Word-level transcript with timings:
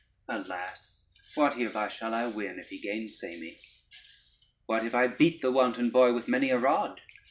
Alas, 0.27 1.11
what 1.35 1.57
hereby 1.59 1.87
shall 1.87 2.11
I 2.15 2.25
win, 2.25 2.57
If 2.57 2.69
he 2.69 2.79
gainsay 2.79 3.39
me? 3.39 3.59
What 4.65 4.83
if 4.83 4.95
I 4.95 5.05
beat 5.05 5.43
the 5.43 5.51
wanton 5.51 5.91
boy 5.91 6.11
With 6.11 6.27
many 6.27 6.49
a 6.49 6.57
rod? 6.57 7.01